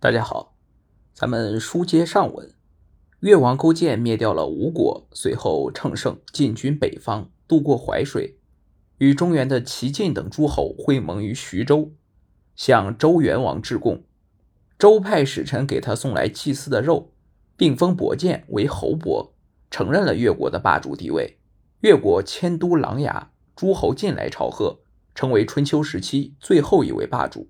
[0.00, 0.54] 大家好，
[1.12, 2.54] 咱们书接上文。
[3.18, 8.38] 越王勾践灭掉了吴国，随后乘胜进军北方，渡过淮水，
[8.98, 11.90] 与中原的齐晋等诸侯会盟于徐州，
[12.54, 14.04] 向周元王致贡。
[14.78, 17.10] 周派使臣给他送来祭祀的肉，
[17.56, 19.34] 并封伯建为侯伯，
[19.68, 21.40] 承认了越国的霸主地位。
[21.80, 23.26] 越国迁都琅琊，
[23.56, 24.78] 诸侯进来朝贺，
[25.16, 27.48] 成为春秋时期最后一位霸主。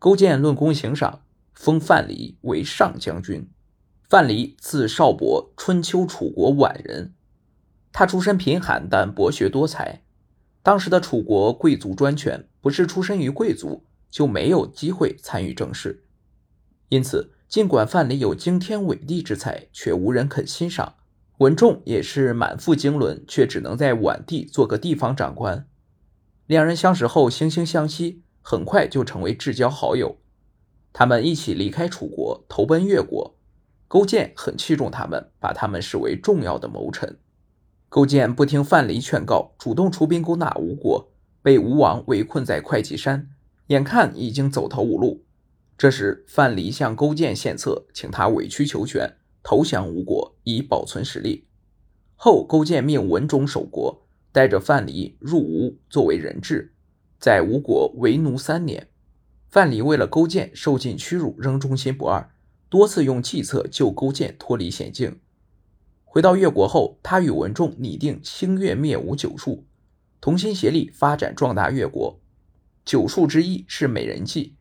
[0.00, 1.20] 勾践论功行赏。
[1.54, 3.48] 封范蠡为上将军。
[4.08, 7.14] 范蠡字少伯，春秋楚国宛人。
[7.92, 10.02] 他出身贫寒，但博学多才。
[10.62, 16.04] 当时的楚国贵族专权，不是出身于贵族就没有机会参与政事。
[16.88, 20.94] 因此，尽管范蠡有惊天伟地之才，却无人肯欣赏。
[21.38, 25.66] 文仲也是满腹经纶，却只能在宛地做个地方长官。
[26.46, 30.18] 两人相识后惺惺相惜，很快就成为至交好友。
[30.92, 33.36] 他们一起离开楚国，投奔越国。
[33.88, 37.18] 勾践很器重他们，把他们视为重要的谋臣。
[37.90, 41.12] 勾践不听范蠡劝告，主动出兵攻打吴国，
[41.42, 43.28] 被吴王围困在会稽山，
[43.66, 45.24] 眼看已经走投无路。
[45.76, 51.46] 这时，范蠡向勾践献策，请他委曲求全，投降吴国，以保存实力。
[52.14, 56.72] 后，勾践命文种守国，带着范蠡入吴作为人质，
[57.18, 58.88] 在吴国为奴三年。
[59.52, 62.30] 范蠡为了勾践受尽屈辱，仍忠心不二，
[62.70, 65.20] 多次用计策救勾践脱离险境。
[66.04, 69.66] 回到越国后，他与文仲拟定兴越灭吴九术，
[70.22, 72.18] 同心协力发展壮大越国。
[72.86, 74.56] 九术之一是美人计。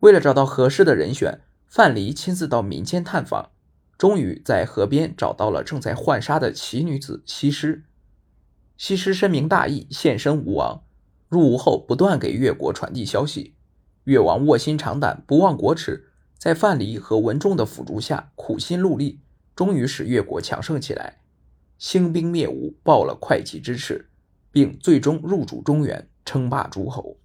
[0.00, 3.52] 为了找到合适的人选，范蠡亲自到民间探访，
[3.96, 7.84] 终于在河边找到了正在浣纱的奇女子西施。
[8.76, 10.82] 西施深明大义，献身吴王，
[11.30, 13.54] 入吴后不断给越国传递消息。
[14.08, 16.06] 越王卧薪尝胆，不忘国耻，
[16.38, 19.20] 在范蠡和文仲的辅助下，苦心戮力，
[19.54, 21.18] 终于使越国强盛起来，
[21.76, 24.08] 兴兵灭吴，报了会稽之耻，
[24.50, 27.18] 并最终入主中原，称霸诸侯。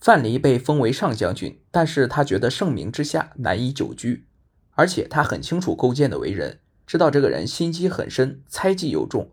[0.00, 4.24] 范蠡被封为上将军，但是他觉得盛名之下难以久居，
[4.70, 9.30] 而且他很清楚勾践的为人，知道这个人心机很深，猜忌又重，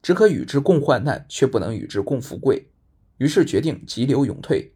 [0.00, 2.70] 只可与之共患难，却不能与之共富贵，
[3.18, 4.72] 于是决定急流勇退。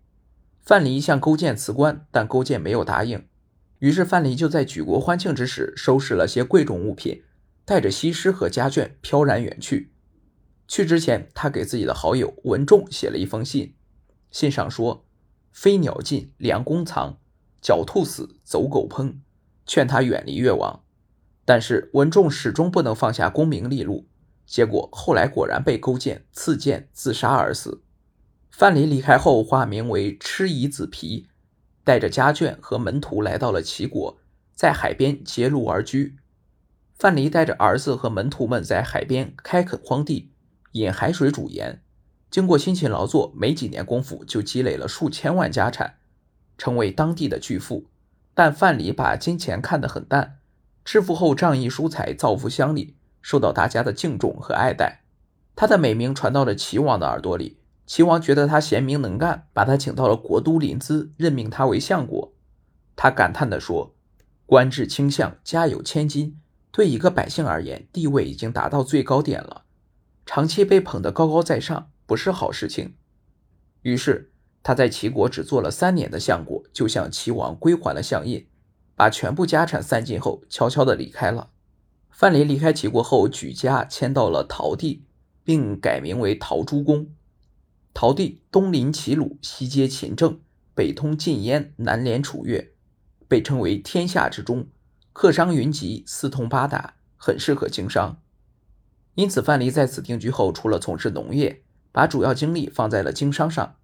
[0.64, 3.26] 范蠡向勾践辞官，但勾践没有答应。
[3.80, 7.24] 于是范蠡就在举国欢庆之时，收拾了些贵重物品，
[7.64, 9.92] 带着西施和家眷飘然远去。
[10.68, 13.74] 去之前，他给自己的好友文仲写了一封信，
[14.30, 15.04] 信上说
[15.52, 17.18] ：“飞鸟尽，良弓藏；
[17.60, 19.16] 狡兔死，走狗烹。”
[19.66, 20.84] 劝他远离越王。
[21.44, 24.06] 但是文仲始终不能放下功名利禄，
[24.46, 27.81] 结果后来果然被勾践刺剑自杀而死。
[28.52, 31.26] 范蠡离开后，化名为蚩夷子皮，
[31.82, 34.18] 带着家眷和门徒来到了齐国，
[34.54, 36.16] 在海边结庐而居。
[36.94, 40.30] 范蠡带着儿子和门徒们在海边开垦荒地，
[40.72, 41.82] 引海水煮盐。
[42.30, 45.94] 经过辛勤劳作，没几年功夫就积累了数千万家产，
[46.58, 47.86] 成为当地的巨富。
[48.34, 50.38] 但范蠡把金钱看得很淡，
[50.84, 55.04] 致富后仗义疏财，造福乡里，受到大家的敬重和爱戴。
[55.56, 57.61] 他的美名传到了齐王的耳朵里。
[57.92, 62.32] 齐王觉得他贤明能干，把他请到了国都临淄，任命他为相国。
[62.96, 63.94] 他感叹地说
[64.46, 69.64] ：“官至卿相，家有千金，对一个百姓而言，地位已经达到最高点了。
[70.24, 72.94] 长期被捧得高高在上，不是好事情。”
[73.82, 74.32] 于是
[74.62, 78.48] 他在齐国只做了三年的相国，就向齐王归还了相印，
[78.96, 81.50] 把全部家产散尽后，悄悄地离开了。
[82.08, 85.04] 范蠡离开齐国后，举家迁到了陶地，
[85.44, 87.08] 并改名为陶朱公。
[87.94, 90.40] 陶地东临齐鲁，西接秦郑，
[90.74, 92.72] 北通晋燕，南连楚越，
[93.28, 94.66] 被称为天下之中，
[95.12, 98.20] 客商云集，四通八达，很适合经商。
[99.14, 103.76] 因此，范蠡在此定居后，除了从事农业，把主要精力放在了经商上。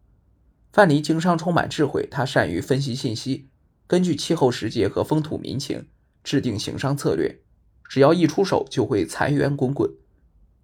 [0.72, 3.50] 范蠡经商充满智慧，他善于分析信息，
[3.86, 5.86] 根据气候时节和风土民情
[6.24, 7.42] 制定行商策略，
[7.86, 9.90] 只要一出手就会财源滚滚。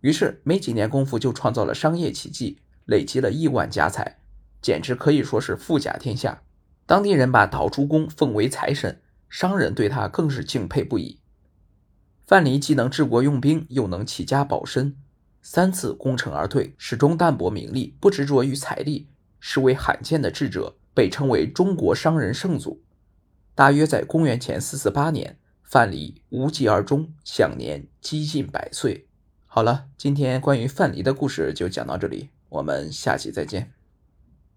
[0.00, 2.58] 于是，没几年功夫就创造了商业奇迹。
[2.86, 4.18] 累积了亿万家财，
[4.60, 6.42] 简直可以说是富甲天下。
[6.86, 11.18] 当地人把陶朱公奉为财神，商人对他更是敬佩不已。
[12.26, 14.96] 范蠡既能治国用兵，又能齐家保身，
[15.42, 19.08] 三次攻城而退，始终淡泊名利，不执着于财力，
[19.40, 22.82] 是为罕见的智者，被称为中国商人圣祖。
[23.54, 29.06] 大约在公元前四四八年，范蠡无疾而终，享年几近百岁。
[29.46, 32.30] 好了，今天关于范蠡的故事就讲到这里。
[32.54, 33.83] 我们下期再见。